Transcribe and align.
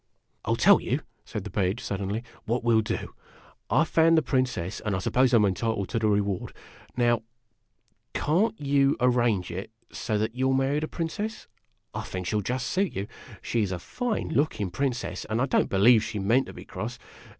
"I 0.43 0.49
'11 0.49 0.63
tell 0.63 0.81
you," 0.81 1.01
said 1.25 1.43
the 1.43 1.51
Page, 1.51 1.79
suddenly, 1.83 2.23
"what 2.45 2.63
we 2.63 2.73
'11 2.73 3.05
do. 3.05 3.13
I 3.69 3.83
found 3.83 4.17
the 4.17 4.23
Princess, 4.23 4.79
and 4.79 4.95
I 4.95 4.97
suppose 4.97 5.31
I 5.31 5.35
'm 5.37 5.45
entitled 5.45 5.89
to 5.89 5.99
the 5.99 6.07
reward. 6.07 6.53
Now, 6.97 7.21
can't 8.15 8.59
you 8.59 8.97
arrange 8.99 9.51
it 9.51 9.69
that 10.07 10.33
you 10.33 10.47
'11 10.47 10.57
marry 10.57 10.79
the 10.79 10.87
Princess? 10.87 11.47
I 11.93 12.01
think 12.01 12.25
she 12.25 12.33
'11 12.33 12.45
just 12.45 12.65
suit 12.69 12.93
you. 12.95 13.05
She 13.43 13.61
is 13.61 13.71
a 13.71 13.77
fine 13.77 14.29
looking 14.29 14.71
Princess, 14.71 15.23
and 15.25 15.39
I 15.39 15.45
don't 15.45 15.69
be 15.69 15.77
lieve 15.77 16.03
she 16.03 16.17
meant 16.17 16.47
to 16.47 16.53
be 16.53 16.65
cross. 16.65 16.97